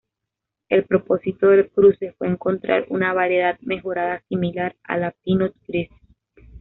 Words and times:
El 0.67 0.85
propósito 0.85 1.49
del 1.49 1.69
cruce 1.69 2.15
fue 2.17 2.27
encontrar 2.27 2.87
una 2.89 3.13
variedad 3.13 3.59
mejorada 3.59 4.23
similar 4.29 4.75
a 4.81 4.97
la 4.97 5.11
pinot 5.23 5.53
gris. 5.67 5.89